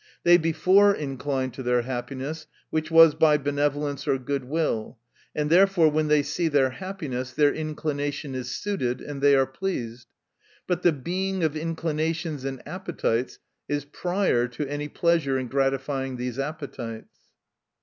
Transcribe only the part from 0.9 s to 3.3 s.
inclined to their happiness; which was